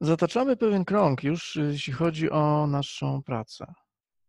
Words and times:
Zataczamy 0.00 0.56
pewien 0.56 0.84
krąg 0.84 1.24
już, 1.24 1.56
jeśli 1.56 1.92
chodzi 1.92 2.30
o 2.30 2.66
naszą 2.66 3.22
pracę. 3.22 3.74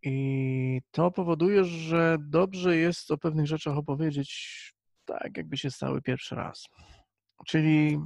I 0.03 0.81
to 0.91 1.11
powoduje, 1.11 1.63
że 1.63 2.17
dobrze 2.19 2.77
jest 2.77 3.11
o 3.11 3.17
pewnych 3.17 3.47
rzeczach 3.47 3.77
opowiedzieć 3.77 4.73
tak, 5.05 5.37
jakby 5.37 5.57
się 5.57 5.71
stały 5.71 6.01
pierwszy 6.01 6.35
raz. 6.35 6.65
Czyli 7.45 7.99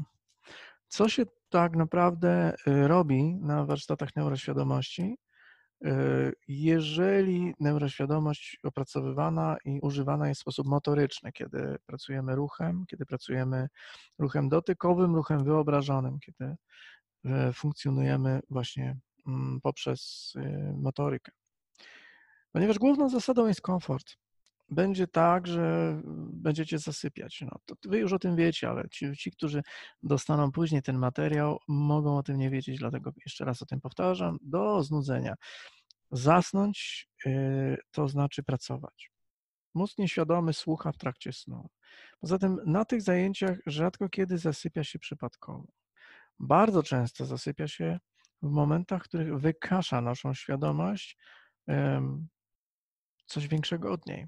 co 0.88 1.10
się 1.10 1.26
tak 1.50 1.76
naprawdę 1.76 2.56
y, 2.68 2.88
robi 2.88 3.36
na 3.36 3.66
warsztatach 3.66 4.16
neuroświadomości, 4.16 5.18
y, 5.86 6.34
jeżeli 6.48 7.54
neuroświadomość 7.60 8.60
opracowywana 8.64 9.58
i 9.66 9.80
używana 9.82 10.28
jest 10.28 10.40
w 10.40 10.42
sposób 10.42 10.68
motoryczny, 10.68 11.32
kiedy 11.32 11.78
pracujemy 11.86 12.36
ruchem, 12.36 12.86
kiedy 12.88 13.06
pracujemy 13.06 13.68
ruchem 14.20 14.50
dotykowym, 14.50 15.16
ruchem 15.16 15.44
wyobrażonym, 15.44 16.20
kiedy 16.20 16.46
y, 16.46 16.56
funkcjonujemy 17.54 18.40
właśnie 18.50 18.98
mm, 19.28 19.62
poprzez 19.62 20.34
motorykę. 20.78 21.32
Ponieważ 22.52 22.80
główną 22.80 23.10
zasadą 23.10 23.48
jest 23.48 23.62
komfort. 23.62 24.16
Będzie 24.70 25.08
tak, 25.08 25.48
że 25.48 26.02
będziecie 26.34 26.80
zasypiać. 26.80 27.42
No, 27.42 27.60
to 27.66 27.76
wy 27.90 28.00
już 28.00 28.14
o 28.14 28.20
tym 28.20 28.36
wiecie, 28.36 28.70
ale 28.70 28.90
ci, 28.90 29.18
ci, 29.18 29.32
którzy 29.32 29.62
dostaną 30.04 30.52
później 30.52 30.82
ten 30.82 30.98
materiał, 30.98 31.60
mogą 31.68 32.18
o 32.18 32.24
tym 32.24 32.38
nie 32.38 32.50
wiedzieć, 32.50 32.80
dlatego 32.80 33.12
jeszcze 33.26 33.46
raz 33.46 33.62
o 33.62 33.66
tym 33.66 33.82
powtarzam. 33.82 34.38
Do 34.42 34.84
znudzenia. 34.84 35.36
Zasnąć 36.12 37.10
yy, 37.26 37.78
to 37.92 38.08
znaczy 38.08 38.44
pracować. 38.44 39.12
Mózg 39.74 39.98
nieświadomy 39.98 40.54
słucha 40.54 40.92
w 40.92 40.98
trakcie 40.98 41.34
snu. 41.34 41.70
Poza 42.20 42.38
tym 42.38 42.60
na 42.66 42.86
tych 42.86 43.02
zajęciach 43.02 43.58
rzadko 43.66 44.10
kiedy 44.10 44.38
zasypia 44.38 44.84
się 44.84 45.00
przypadkowo. 45.00 45.68
Bardzo 46.40 46.84
często 46.84 47.26
zasypia 47.26 47.68
się 47.68 48.00
w 48.42 48.50
momentach, 48.50 49.04
w 49.04 49.08
których 49.08 49.40
wykasza 49.40 50.02
naszą 50.02 50.34
świadomość 50.34 51.18
coś 53.26 53.48
większego 53.48 53.92
od 53.92 54.06
niej. 54.06 54.28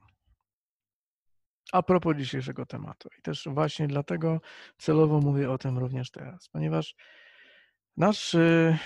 A 1.72 1.84
propos 1.84 2.18
dzisiejszego 2.18 2.66
tematu. 2.66 3.10
I 3.20 3.22
też 3.22 3.48
właśnie 3.52 3.88
dlatego 3.88 4.42
celowo 4.78 5.20
mówię 5.20 5.52
o 5.52 5.58
tym 5.58 5.78
również 5.78 6.12
teraz, 6.12 6.50
ponieważ 6.50 6.96
nasz 7.98 8.34
y, 8.34 8.78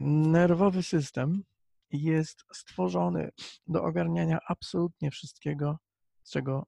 nerwowy 0.00 0.82
system 0.82 1.42
jest 1.90 2.44
stworzony 2.52 3.30
do 3.66 3.84
ogarniania 3.84 4.38
absolutnie 4.48 5.10
wszystkiego, 5.10 5.78
czego 6.30 6.66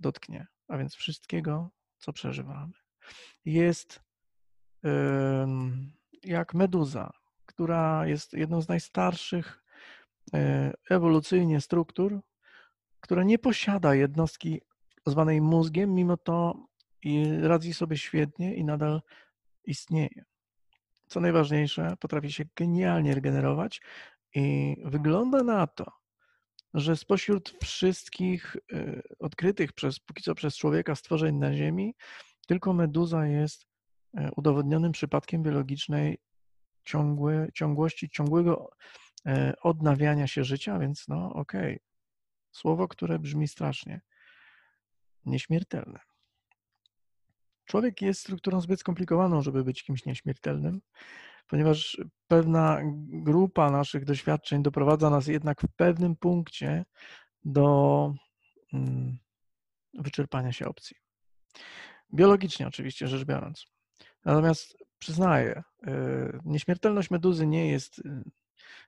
dotknie, 0.00 0.46
a 0.68 0.78
więc 0.78 0.94
wszystkiego, 0.94 1.70
co 1.98 2.12
przeżywamy. 2.12 2.72
Jest 3.44 4.00
jak 6.24 6.54
meduza, 6.54 7.10
która 7.46 8.06
jest 8.06 8.32
jedną 8.32 8.62
z 8.62 8.68
najstarszych 8.68 9.60
E, 10.34 10.72
ewolucyjnie 10.90 11.60
struktur, 11.60 12.20
która 13.00 13.24
nie 13.24 13.38
posiada 13.38 13.94
jednostki 13.94 14.60
zwanej 15.06 15.40
mózgiem, 15.40 15.94
mimo 15.94 16.16
to 16.16 16.66
radzi 17.42 17.74
sobie 17.74 17.96
świetnie 17.96 18.54
i 18.54 18.64
nadal 18.64 19.02
istnieje. 19.64 20.24
Co 21.06 21.20
najważniejsze, 21.20 21.94
potrafi 22.00 22.32
się 22.32 22.44
genialnie 22.56 23.14
regenerować 23.14 23.80
i 24.34 24.76
wygląda 24.84 25.42
na 25.42 25.66
to, 25.66 25.92
że 26.74 26.96
spośród 26.96 27.56
wszystkich 27.62 28.56
e, 28.72 29.02
odkrytych 29.18 29.72
przez, 29.72 29.98
póki 30.00 30.22
co 30.22 30.34
przez 30.34 30.56
człowieka 30.56 30.94
stworzeń 30.94 31.36
na 31.36 31.54
Ziemi, 31.54 31.94
tylko 32.46 32.72
meduza 32.72 33.26
jest 33.26 33.66
udowodnionym 34.36 34.92
przypadkiem 34.92 35.42
biologicznej 35.42 36.18
ciągłe, 36.84 37.48
ciągłości, 37.54 38.10
ciągłego 38.10 38.70
E, 39.26 39.54
odnawiania 39.62 40.26
się 40.26 40.44
życia, 40.44 40.78
więc 40.78 41.08
no 41.08 41.32
okej. 41.32 41.74
Okay. 41.74 41.80
Słowo, 42.52 42.88
które 42.88 43.18
brzmi 43.18 43.48
strasznie. 43.48 44.00
Nieśmiertelne. 45.24 45.98
Człowiek 47.64 48.02
jest 48.02 48.20
strukturą 48.20 48.60
zbyt 48.60 48.80
skomplikowaną, 48.80 49.42
żeby 49.42 49.64
być 49.64 49.82
kimś 49.82 50.04
nieśmiertelnym, 50.04 50.80
ponieważ 51.46 52.00
pewna 52.28 52.80
grupa 53.08 53.70
naszych 53.70 54.04
doświadczeń 54.04 54.62
doprowadza 54.62 55.10
nas 55.10 55.26
jednak 55.26 55.60
w 55.60 55.68
pewnym 55.76 56.16
punkcie 56.16 56.84
do 57.44 58.14
mm, 58.72 59.18
wyczerpania 59.94 60.52
się 60.52 60.68
opcji. 60.68 60.96
Biologicznie 62.14 62.66
oczywiście 62.66 63.08
rzecz 63.08 63.24
biorąc. 63.24 63.66
Natomiast 64.24 64.76
przyznaję, 64.98 65.62
e, 65.86 65.92
nieśmiertelność 66.44 67.10
meduzy 67.10 67.46
nie 67.46 67.70
jest 67.70 67.98
y, 67.98 68.22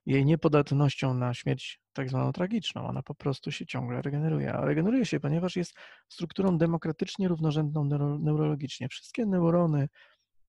jej 0.05 0.25
niepodatnością 0.25 1.13
na 1.13 1.33
śmierć 1.33 1.81
tak 1.93 2.09
zwaną 2.09 2.31
tragiczną. 2.31 2.87
Ona 2.87 3.03
po 3.03 3.15
prostu 3.15 3.51
się 3.51 3.65
ciągle 3.65 4.01
regeneruje. 4.01 4.53
A 4.53 4.65
regeneruje 4.65 5.05
się, 5.05 5.19
ponieważ 5.19 5.55
jest 5.55 5.73
strukturą 6.09 6.57
demokratycznie 6.57 7.27
równorzędną 7.27 7.83
neuro, 7.83 8.19
neurologicznie. 8.19 8.89
Wszystkie 8.89 9.25
neurony 9.25 9.89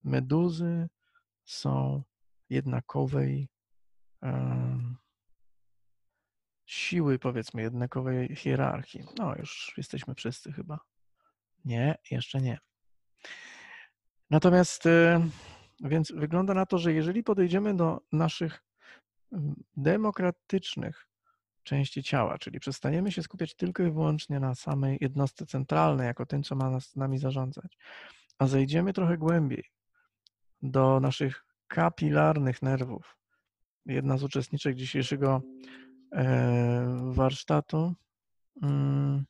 meduzy 0.05 0.89
są 1.45 2.03
jednakowej 2.51 3.49
um, 4.22 4.97
siły, 6.66 7.19
powiedzmy, 7.19 7.62
jednakowej 7.62 8.37
hierarchii. 8.37 9.05
No, 9.19 9.34
już 9.37 9.75
jesteśmy 9.77 10.15
wszyscy 10.15 10.53
chyba. 10.53 10.78
Nie, 11.65 11.99
jeszcze 12.11 12.41
nie. 12.41 12.59
Natomiast, 14.31 14.87
y, 14.87 15.21
więc 15.81 16.12
wygląda 16.12 16.55
na 16.55 16.67
to, 16.67 16.79
że 16.79 16.93
jeżeli 16.93 17.23
podejdziemy 17.23 17.77
do 17.77 18.01
naszych 18.12 18.65
demokratycznych 19.77 21.09
części 21.62 22.03
ciała, 22.03 22.39
czyli 22.39 22.61
przestaniemy 22.61 23.13
się 23.13 23.23
skupiać 23.23 23.55
tylko 23.55 23.83
i 23.83 23.91
wyłącznie 23.91 24.41
na 24.41 24.55
samej 24.55 24.99
jednostce 25.01 25.47
centralnej, 25.47 26.07
jako 26.07 26.27
tym, 26.27 26.43
co 26.43 26.57
ma 26.57 26.71
nas, 26.71 26.97
nami 26.97 27.19
zarządzać, 27.19 27.79
a 28.39 28.47
zejdziemy 28.47 28.93
trochę 28.93 29.19
głębiej 29.19 29.65
do 30.63 31.01
naszych 31.01 31.45
kapilarnych 31.67 32.63
nerwów. 32.63 33.17
Jedna 33.87 34.19
z 34.19 34.23
uczestniczek 34.23 34.77
dzisiejszego 34.77 35.43
e, 36.13 36.99
warsztatu 37.13 37.95
mm, 38.63 39.25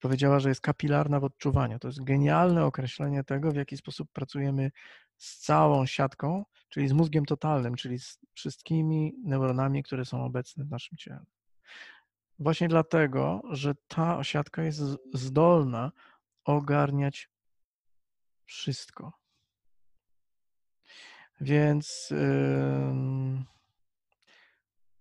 powiedziała, 0.00 0.40
że 0.40 0.48
jest 0.48 0.60
kapilarna 0.60 1.20
w 1.20 1.24
odczuwaniu. 1.24 1.78
To 1.78 1.88
jest 1.88 2.04
genialne 2.04 2.64
określenie 2.64 3.24
tego, 3.24 3.52
w 3.52 3.56
jaki 3.56 3.76
sposób 3.76 4.08
pracujemy 4.12 4.70
z 5.16 5.38
całą 5.38 5.86
siatką, 5.86 6.44
czyli 6.68 6.88
z 6.88 6.92
mózgiem 6.92 7.24
totalnym, 7.24 7.74
czyli 7.74 7.98
z 7.98 8.18
wszystkimi 8.34 9.14
neuronami, 9.24 9.82
które 9.82 10.04
są 10.04 10.24
obecne 10.24 10.64
w 10.64 10.70
naszym 10.70 10.98
ciele. 10.98 11.24
Właśnie 12.38 12.68
dlatego, 12.68 13.42
że 13.50 13.74
ta 13.88 14.24
siatka 14.24 14.62
jest 14.62 14.80
zdolna 15.14 15.92
ogarniać 16.44 17.30
wszystko. 18.44 19.12
Więc 21.40 22.10
yy, 22.10 23.44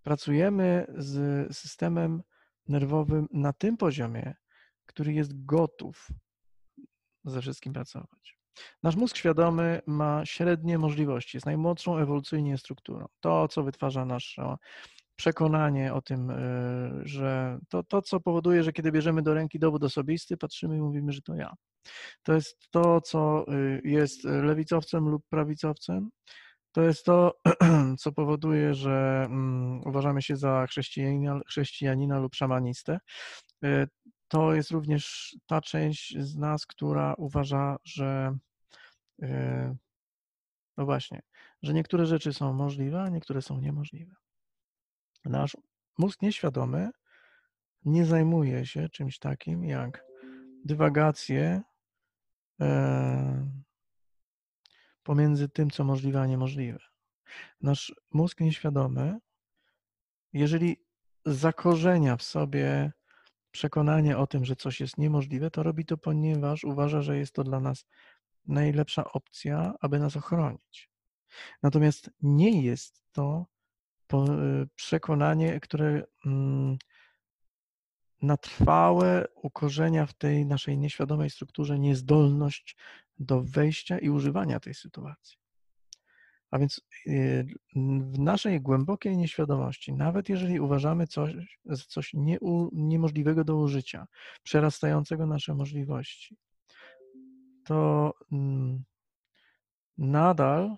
pracujemy 0.03 0.85
z 0.97 1.57
systemem 1.57 2.23
nerwowym 2.67 3.27
na 3.33 3.53
tym 3.53 3.77
poziomie, 3.77 4.35
który 4.99 5.13
jest 5.13 5.45
gotów 5.45 6.07
ze 7.25 7.41
wszystkim 7.41 7.73
pracować. 7.73 8.37
Nasz 8.83 8.95
mózg 8.95 9.17
świadomy 9.17 9.81
ma 9.87 10.25
średnie 10.25 10.77
możliwości, 10.77 11.37
jest 11.37 11.45
najmłodszą 11.45 11.97
ewolucyjnie 11.97 12.57
strukturą. 12.57 13.05
To, 13.19 13.47
co 13.47 13.63
wytwarza 13.63 14.05
nasze 14.05 14.55
przekonanie 15.15 15.93
o 15.93 16.01
tym, 16.01 16.29
y, 16.29 16.35
że 17.03 17.59
to, 17.69 17.83
to, 17.83 18.01
co 18.01 18.19
powoduje, 18.19 18.63
że 18.63 18.73
kiedy 18.73 18.91
bierzemy 18.91 19.21
do 19.21 19.33
ręki 19.33 19.59
dowód 19.59 19.83
osobisty, 19.83 20.37
patrzymy 20.37 20.77
i 20.77 20.81
mówimy, 20.81 21.11
że 21.11 21.21
to 21.21 21.35
ja. 21.35 21.53
To 22.23 22.33
jest 22.33 22.67
to, 22.71 23.01
co 23.01 23.45
y, 23.53 23.81
jest 23.83 24.23
lewicowcem 24.23 25.09
lub 25.09 25.23
prawicowcem. 25.29 26.09
To 26.71 26.81
jest 26.81 27.05
to, 27.05 27.33
co 28.01 28.11
powoduje, 28.11 28.73
że 28.73 29.23
mm, 29.25 29.81
uważamy 29.85 30.21
się 30.21 30.35
za 30.35 30.67
chrześcijanina, 30.67 31.39
chrześcijanina 31.47 32.19
lub 32.19 32.35
szamanistę. 32.35 32.99
To 34.29 34.53
jest 34.53 34.71
również 34.71 35.35
ta 35.45 35.61
część 35.61 36.17
z 36.17 36.35
nas, 36.35 36.65
która 36.65 37.13
uważa, 37.13 37.77
że 37.83 38.37
e, 39.21 39.75
no 40.77 40.85
właśnie, 40.85 41.21
że 41.63 41.73
niektóre 41.73 42.05
rzeczy 42.05 42.33
są 42.33 42.53
możliwe, 42.53 43.01
a 43.01 43.09
niektóre 43.09 43.41
są 43.41 43.59
niemożliwe. 43.59 44.15
Nasz 45.25 45.57
mózg 45.97 46.21
nieświadomy 46.21 46.89
nie 47.85 48.05
zajmuje 48.05 48.65
się 48.65 48.89
czymś 48.89 49.19
takim 49.19 49.65
jak 49.65 50.05
dywagacje 50.65 51.61
e, 52.61 53.51
pomiędzy 55.03 55.49
tym, 55.49 55.69
co 55.69 55.83
możliwe, 55.83 56.21
a 56.21 56.25
niemożliwe. 56.25 56.79
Nasz 57.61 57.95
mózg 58.11 58.39
nieświadomy, 58.39 59.19
jeżeli 60.33 60.77
zakorzenia 61.25 62.17
w 62.17 62.23
sobie 62.23 62.91
przekonanie 63.51 64.17
o 64.17 64.27
tym, 64.27 64.45
że 64.45 64.55
coś 64.55 64.79
jest 64.79 64.97
niemożliwe, 64.97 65.51
to 65.51 65.63
robi 65.63 65.85
to, 65.85 65.97
ponieważ 65.97 66.63
uważa, 66.63 67.01
że 67.01 67.17
jest 67.17 67.33
to 67.33 67.43
dla 67.43 67.59
nas 67.59 67.85
najlepsza 68.47 69.03
opcja, 69.03 69.73
aby 69.81 69.99
nas 69.99 70.17
ochronić. 70.17 70.89
Natomiast 71.63 72.09
nie 72.21 72.61
jest 72.61 73.03
to 73.11 73.45
przekonanie, 74.75 75.59
które 75.59 76.03
mm, 76.25 76.77
na 78.21 78.37
trwałe 78.37 79.27
ukorzenia 79.35 80.05
w 80.05 80.13
tej 80.13 80.45
naszej 80.45 80.77
nieświadomej 80.77 81.29
strukturze 81.29 81.79
niezdolność 81.79 82.77
do 83.19 83.41
wejścia 83.41 83.99
i 83.99 84.09
używania 84.09 84.59
tej 84.59 84.73
sytuacji. 84.73 85.38
A 86.51 86.59
więc 86.59 86.81
y, 87.07 87.45
w 88.11 88.19
naszej 88.19 88.61
głębokiej 88.61 89.17
nieświadomości, 89.17 89.93
nawet 89.93 90.29
jeżeli 90.29 90.59
uważamy 90.59 91.07
coś, 91.07 91.33
coś 91.87 92.13
nie, 92.13 92.37
niemożliwego 92.71 93.43
do 93.43 93.57
użycia, 93.57 94.07
przerastającego 94.43 95.25
nasze 95.25 95.53
możliwości, 95.55 96.37
to 97.63 98.13
mm, 98.31 98.83
nadal 99.97 100.77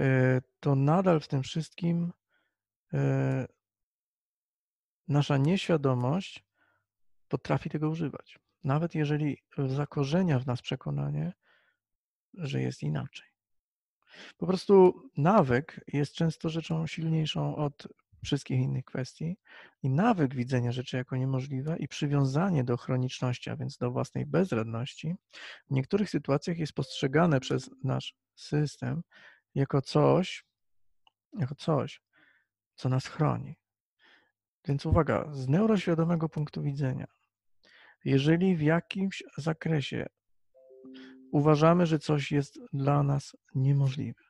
y, 0.00 0.42
to 0.60 0.74
nadal 0.74 1.20
w 1.20 1.28
tym 1.28 1.42
wszystkim 1.42 2.12
y, 2.94 2.98
nasza 5.08 5.36
nieświadomość 5.36 6.44
potrafi 7.28 7.70
tego 7.70 7.88
używać. 7.88 8.38
Nawet 8.64 8.94
jeżeli 8.94 9.38
zakorzenia 9.68 10.38
w 10.38 10.46
nas 10.46 10.62
przekonanie, 10.62 11.32
że 12.38 12.60
jest 12.60 12.82
inaczej. 12.82 13.26
Po 14.38 14.46
prostu 14.46 15.02
nawyk 15.16 15.80
jest 15.92 16.14
często 16.14 16.48
rzeczą 16.48 16.86
silniejszą 16.86 17.56
od 17.56 17.88
wszystkich 18.24 18.60
innych 18.60 18.84
kwestii 18.84 19.36
i 19.82 19.90
nawyk 19.90 20.34
widzenia 20.34 20.72
rzeczy 20.72 20.96
jako 20.96 21.16
niemożliwe 21.16 21.76
i 21.78 21.88
przywiązanie 21.88 22.64
do 22.64 22.76
chroniczności, 22.76 23.50
a 23.50 23.56
więc 23.56 23.76
do 23.76 23.90
własnej 23.90 24.26
bezradności, 24.26 25.14
w 25.70 25.70
niektórych 25.70 26.10
sytuacjach 26.10 26.58
jest 26.58 26.72
postrzegane 26.72 27.40
przez 27.40 27.70
nasz 27.84 28.14
system 28.34 29.02
jako 29.54 29.82
coś, 29.82 30.44
jako 31.38 31.54
coś, 31.54 32.02
co 32.74 32.88
nas 32.88 33.06
chroni. 33.06 33.56
Więc 34.68 34.86
uwaga, 34.86 35.28
z 35.32 35.48
neuroświadomego 35.48 36.28
punktu 36.28 36.62
widzenia, 36.62 37.06
jeżeli 38.04 38.56
w 38.56 38.62
jakimś 38.62 39.22
zakresie 39.38 40.06
uważamy, 41.34 41.86
że 41.86 41.98
coś 41.98 42.32
jest 42.32 42.60
dla 42.72 43.02
nas 43.02 43.36
niemożliwe, 43.54 44.24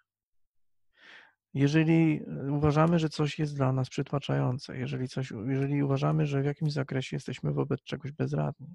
jeżeli 1.55 2.21
uważamy, 2.51 2.99
że 2.99 3.09
coś 3.09 3.39
jest 3.39 3.57
dla 3.57 3.73
nas 3.73 3.89
przytłaczające, 3.89 4.79
jeżeli, 4.79 5.09
coś, 5.09 5.33
jeżeli 5.47 5.83
uważamy, 5.83 6.27
że 6.27 6.43
w 6.43 6.45
jakimś 6.45 6.73
zakresie 6.73 7.17
jesteśmy 7.17 7.53
wobec 7.53 7.83
czegoś 7.83 8.13
bezradni, 8.13 8.75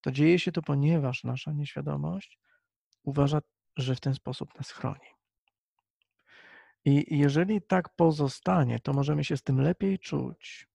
to 0.00 0.12
dzieje 0.12 0.38
się 0.38 0.52
to, 0.52 0.62
ponieważ 0.62 1.24
nasza 1.24 1.52
nieświadomość 1.52 2.38
uważa, 3.02 3.40
że 3.76 3.94
w 3.94 4.00
ten 4.00 4.14
sposób 4.14 4.54
nas 4.58 4.70
chroni. 4.70 5.08
I 6.84 7.18
jeżeli 7.18 7.62
tak 7.62 7.96
pozostanie, 7.96 8.80
to 8.80 8.92
możemy 8.92 9.24
się 9.24 9.36
z 9.36 9.42
tym 9.42 9.60
lepiej 9.60 9.98
czuć 9.98 10.68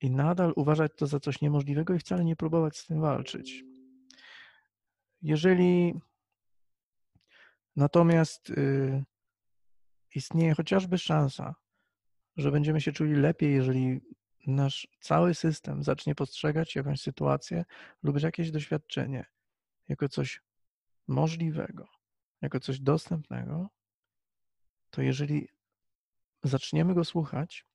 i 0.00 0.10
nadal 0.10 0.52
uważać 0.56 0.92
to 0.96 1.06
za 1.06 1.20
coś 1.20 1.40
niemożliwego 1.40 1.94
i 1.94 1.98
wcale 1.98 2.24
nie 2.24 2.36
próbować 2.36 2.78
z 2.78 2.86
tym 2.86 3.00
walczyć. 3.00 3.73
Jeżeli 5.24 5.94
natomiast 7.76 8.50
y, 8.50 9.04
istnieje 10.14 10.54
chociażby 10.54 10.98
szansa, 10.98 11.54
że 12.36 12.50
będziemy 12.50 12.80
się 12.80 12.92
czuli 12.92 13.14
lepiej, 13.14 13.54
jeżeli 13.54 14.00
nasz 14.46 14.88
cały 15.00 15.34
system 15.34 15.82
zacznie 15.82 16.14
postrzegać 16.14 16.76
jakąś 16.76 17.00
sytuację 17.00 17.64
lub 18.02 18.20
jakieś 18.20 18.50
doświadczenie 18.50 19.26
jako 19.88 20.08
coś 20.08 20.42
możliwego, 21.08 21.88
jako 22.40 22.60
coś 22.60 22.80
dostępnego, 22.80 23.68
to 24.90 25.02
jeżeli 25.02 25.48
zaczniemy 26.42 26.94
go 26.94 27.04
słuchać 27.04 27.66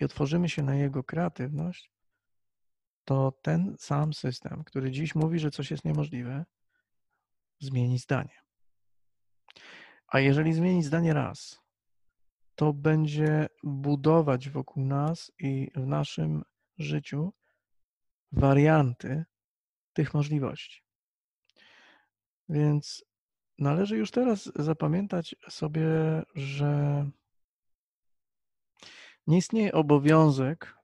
i 0.00 0.04
otworzymy 0.04 0.48
się 0.48 0.62
na 0.62 0.74
jego 0.74 1.04
kreatywność, 1.04 1.90
to 3.04 3.32
ten 3.42 3.76
sam 3.78 4.12
system, 4.12 4.64
który 4.64 4.90
dziś 4.90 5.14
mówi, 5.14 5.38
że 5.38 5.50
coś 5.50 5.70
jest 5.70 5.84
niemożliwe, 5.84 6.44
zmieni 7.60 7.98
zdanie. 7.98 8.42
A 10.08 10.20
jeżeli 10.20 10.52
zmieni 10.52 10.82
zdanie 10.82 11.14
raz, 11.14 11.60
to 12.54 12.72
będzie 12.72 13.48
budować 13.62 14.48
wokół 14.48 14.84
nas 14.84 15.32
i 15.38 15.70
w 15.74 15.86
naszym 15.86 16.44
życiu 16.78 17.32
warianty 18.32 19.24
tych 19.92 20.14
możliwości. 20.14 20.82
Więc 22.48 23.04
należy 23.58 23.96
już 23.96 24.10
teraz 24.10 24.52
zapamiętać 24.56 25.36
sobie, 25.48 25.86
że 26.34 27.04
nie 29.26 29.38
istnieje 29.38 29.72
obowiązek, 29.72 30.76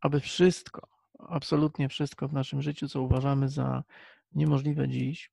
aby 0.00 0.20
wszystko, 0.20 0.88
absolutnie 1.18 1.88
wszystko 1.88 2.28
w 2.28 2.32
naszym 2.32 2.62
życiu, 2.62 2.88
co 2.88 3.02
uważamy 3.02 3.48
za 3.48 3.84
niemożliwe 4.32 4.88
dziś, 4.88 5.32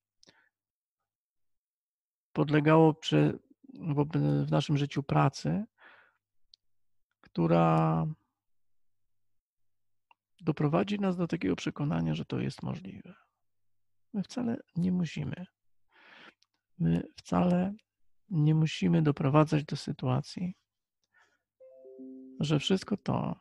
podlegało 2.37 2.93
przy, 2.93 3.39
w 4.45 4.51
naszym 4.51 4.77
życiu 4.77 5.03
pracy, 5.03 5.65
która 7.21 8.05
doprowadzi 10.41 10.99
nas 10.99 11.17
do 11.17 11.27
takiego 11.27 11.55
przekonania, 11.55 12.15
że 12.15 12.25
to 12.25 12.39
jest 12.39 12.63
możliwe. 12.63 13.15
My 14.13 14.23
wcale 14.23 14.57
nie 14.75 14.91
musimy. 14.91 15.45
My 16.79 17.03
wcale 17.15 17.73
nie 18.29 18.55
musimy 18.55 19.01
doprowadzać 19.01 19.65
do 19.65 19.75
sytuacji, 19.75 20.55
że 22.39 22.59
wszystko 22.59 22.97
to, 22.97 23.35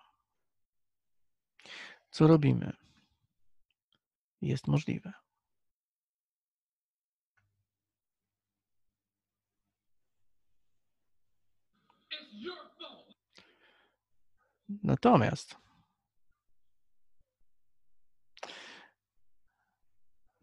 co 2.11 2.27
robimy, 2.27 2.73
jest 4.41 4.67
możliwe. 4.67 5.26
Natomiast 14.69 15.57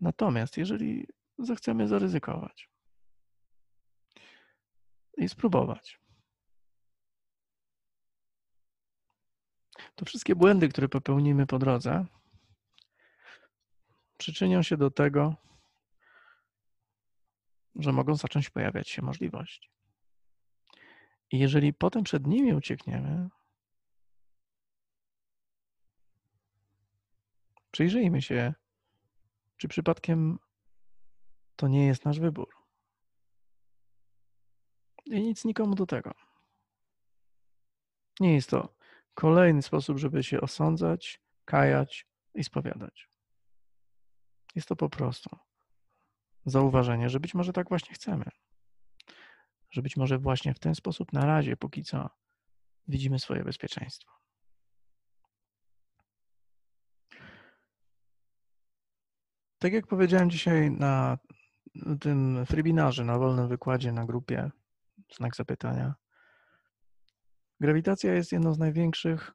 Natomiast 0.04 0.58
jeżeli 0.58 1.08
zechcemy 1.40 1.88
zaryzykować 1.88 2.70
i 5.18 5.30
spróbować, 5.30 6.00
to 9.96 10.06
wszystkie 10.06 10.36
błędy, 10.36 10.70
które 10.70 10.90
popełnimy 10.90 11.48
po 11.48 11.60
drodze, 11.60 12.06
przyczynią 14.18 14.64
się 14.64 14.78
do 14.78 14.92
tego, 14.92 15.36
że 17.76 17.92
mogą 17.92 18.16
zacząć 18.16 18.50
pojawiać 18.50 18.90
się 18.90 19.02
możliwości. 19.02 19.70
I 21.32 21.40
jeżeli 21.40 21.74
potem 21.74 22.04
przed 22.04 22.28
nimi 22.28 22.54
uciekniemy, 22.54 23.30
przyjrzyjmy 27.72 28.22
się, 28.22 28.54
czy 29.58 29.68
przypadkiem 29.68 30.40
to 31.56 31.68
nie 31.68 31.86
jest 31.86 32.06
nasz 32.06 32.20
wybór. 32.20 32.56
I 35.06 35.22
nic 35.22 35.46
nikomu 35.46 35.76
do 35.76 35.86
tego. 35.86 36.12
Nie 38.20 38.34
jest 38.34 38.50
to 38.50 38.76
kolejny 39.14 39.62
sposób, 39.62 39.98
żeby 39.98 40.24
się 40.24 40.42
osądzać, 40.42 41.22
kajać 41.46 42.08
i 42.36 42.44
spowiadać. 42.44 43.10
Jest 44.56 44.68
to 44.68 44.76
po 44.76 44.90
prostu 44.90 45.38
zauważenie, 46.46 47.10
że 47.10 47.20
być 47.20 47.34
może 47.34 47.54
tak 47.54 47.70
właśnie 47.70 47.94
chcemy. 47.94 48.26
Że 49.74 49.82
być 49.82 49.98
może 49.98 50.18
właśnie 50.18 50.54
w 50.54 50.60
ten 50.60 50.76
sposób 50.76 51.14
na 51.14 51.26
razie, 51.26 51.58
póki 51.58 51.84
co, 51.84 52.10
widzimy 52.88 53.20
swoje 53.20 53.44
bezpieczeństwo. 53.44 54.12
Tak 59.60 59.74
jak 59.74 59.88
powiedziałem 59.88 60.30
dzisiaj 60.30 60.72
na 60.72 61.18
tym 62.02 62.46
webinarze, 62.46 63.06
na 63.06 63.18
wolnym 63.18 63.48
wykładzie 63.48 63.92
na 63.92 64.06
grupie, 64.06 64.52
znak 65.18 65.36
zapytania, 65.36 65.94
Grawitacja 67.64 68.14
jest 68.14 68.32
jedną 68.32 68.54
z 68.54 68.60
największych 68.60 69.32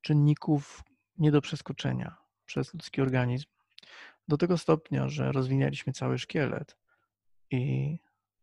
czynników 0.00 0.82
nie 1.18 1.30
do 1.30 1.40
przeskoczenia 1.40 2.16
przez 2.44 2.74
ludzki 2.74 3.00
organizm. 3.00 3.46
Do 4.28 4.36
tego 4.36 4.58
stopnia, 4.58 5.08
że 5.08 5.32
rozwinęliśmy 5.32 5.92
cały 5.92 6.18
szkielet 6.18 6.76
i 7.50 7.98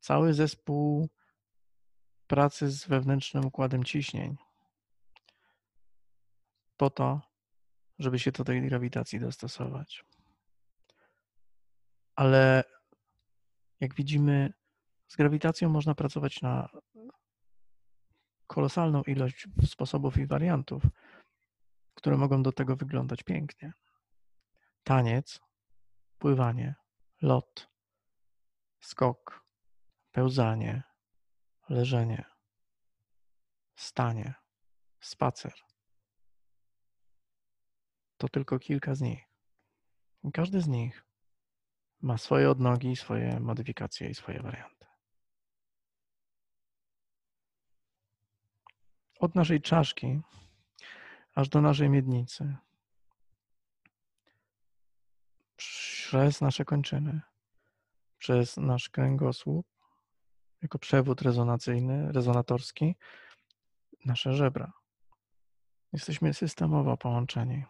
cały 0.05 0.33
zespół 0.33 1.09
pracy 2.27 2.71
z 2.71 2.87
wewnętrznym 2.87 3.45
układem 3.45 3.83
ciśnień 3.83 4.35
po 6.77 6.89
to, 6.89 7.21
żeby 7.99 8.19
się 8.19 8.31
do 8.31 8.43
tej 8.43 8.61
grawitacji 8.61 9.19
dostosować. 9.19 10.05
ale 12.15 12.63
jak 13.79 13.95
widzimy, 13.95 14.53
z 15.07 15.15
grawitacją 15.15 15.69
można 15.69 15.95
pracować 15.95 16.41
na 16.41 16.69
kolosalną 18.47 19.03
ilość 19.03 19.47
sposobów 19.65 20.17
i 20.17 20.27
wariantów, 20.27 20.83
które 21.95 22.17
mogą 22.17 22.43
do 22.43 22.51
tego 22.51 22.75
wyglądać 22.75 23.23
pięknie. 23.23 23.73
Taniec, 24.83 25.39
pływanie, 26.19 26.75
lot, 27.21 27.69
skok, 28.79 29.44
pełzanie, 30.15 30.83
leżenie, 31.69 32.25
stanie, 33.75 34.33
spacer. 34.99 35.53
To 38.17 38.29
tylko 38.29 38.59
kilka 38.59 38.95
z 38.95 39.01
nich. 39.01 39.23
I 40.23 40.31
każdy 40.31 40.61
z 40.61 40.67
nich 40.67 41.05
ma 42.01 42.17
swoje 42.17 42.49
odnogi, 42.49 42.95
swoje 42.95 43.39
modyfikacje 43.39 44.09
i 44.09 44.15
swoje 44.15 44.41
warianty. 44.41 44.85
Od 49.19 49.35
naszej 49.35 49.61
czaszki 49.61 50.21
aż 51.35 51.49
do 51.49 51.61
naszej 51.61 51.89
miednicy, 51.89 52.55
przez 55.55 56.41
nasze 56.41 56.65
kończyny, 56.65 57.21
przez 58.17 58.57
nasz 58.57 58.89
kręgosłup, 58.89 59.74
jako 60.65 60.79
przewód 60.79 61.21
rezonacyjny, 61.21 62.11
rezonatorski, 62.11 62.95
nasze 64.05 64.33
żebra. 64.33 64.73
Jesteśmy 65.93 66.33
systemowo 66.33 66.97
połączeni. 66.97 67.65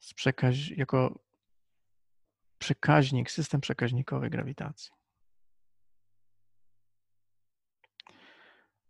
Z 0.00 0.14
przekaź, 0.14 0.70
jako 0.70 1.18
przekaźnik, 2.58 3.30
system 3.30 3.60
przekaźnikowy 3.60 4.30
grawitacji. 4.30 4.92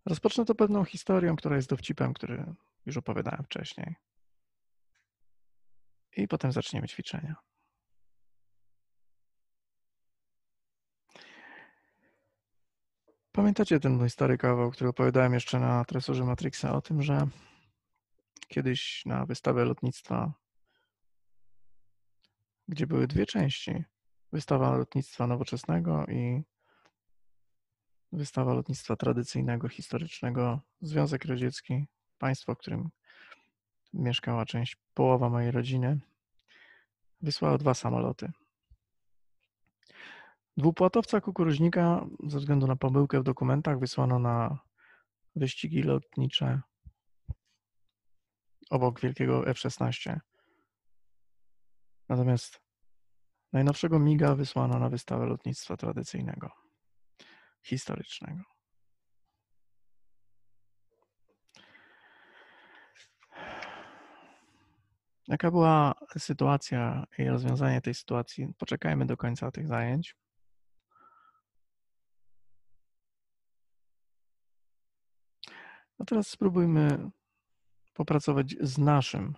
Rozpocznę 0.07 0.45
to 0.45 0.55
pewną 0.55 0.85
historią, 0.85 1.37
która 1.37 1.57
jest 1.57 1.69
dowcipem, 1.69 2.15
który 2.15 2.55
już 2.87 2.97
opowiadałem 2.97 3.45
wcześniej. 3.45 3.95
I 6.17 6.29
potem 6.29 6.53
zaczniemy 6.53 6.89
ćwiczenia. 6.89 7.37
Pamiętacie 13.37 13.81
ten 13.81 13.97
mój 13.97 14.11
stary 14.11 14.39
kawał, 14.39 14.71
który 14.71 14.91
opowiadałem 14.91 15.35
jeszcze 15.35 15.61
na 15.61 15.85
tresurze 15.85 16.25
Matrixa 16.25 16.65
o 16.65 16.81
tym, 16.81 17.03
że 17.03 17.27
kiedyś 18.49 19.07
na 19.07 19.27
wystawę 19.27 19.65
lotnictwa, 19.65 20.33
gdzie 22.69 22.87
były 22.87 23.07
dwie 23.07 23.27
części, 23.27 23.85
wystawa 24.33 24.77
lotnictwa 24.77 25.27
nowoczesnego 25.27 26.07
i 26.07 26.43
wystawa 28.13 28.55
lotnictwa 28.55 28.97
tradycyjnego, 28.97 29.69
historycznego, 29.69 30.61
Związek 30.81 31.25
Radziecki, 31.25 31.87
państwo, 32.19 32.55
w 32.55 32.59
którym 32.59 32.89
mieszkała 33.93 34.47
część, 34.47 34.77
połowa 34.95 35.29
mojej 35.29 35.51
rodziny, 35.51 36.01
wysłało 37.23 37.59
dwa 37.59 37.75
samoloty. 37.75 38.33
Dwupłatowca 40.57 41.21
kukuryźnika 41.21 42.07
ze 42.27 42.39
względu 42.39 42.67
na 42.67 42.77
pomyłkę 42.77 43.21
w 43.21 43.25
dokumentach 43.25 43.79
wysłano 43.79 44.19
na 44.19 44.59
wyścigi 45.37 45.83
lotnicze 45.83 46.61
obok 48.71 49.01
wielkiego 49.01 49.49
F-16. 49.49 50.19
Natomiast 52.09 52.61
najnowszego 53.53 53.99
MIGA 53.99 54.35
wysłano 54.35 54.79
na 54.79 54.89
wystawę 54.89 55.27
lotnictwa 55.27 55.77
tradycyjnego, 55.77 56.51
historycznego. 57.63 58.43
Jaka 65.29 65.51
była 65.51 65.95
sytuacja 66.19 67.07
i 67.19 67.25
rozwiązanie 67.25 67.81
tej 67.81 67.95
sytuacji? 67.95 68.49
Poczekajmy 68.59 69.07
do 69.07 69.17
końca 69.17 69.51
tych 69.51 69.67
zajęć. 69.67 70.17
Teraz 76.07 76.29
spróbujmy 76.29 77.11
popracować 77.95 78.55
z 78.61 78.79
naszym 78.79 79.35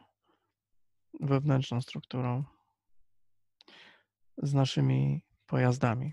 wewnętrzną 1.20 1.80
strukturą, 1.80 2.44
z 4.38 4.54
naszymi 4.54 5.22
pojazdami. 5.46 6.12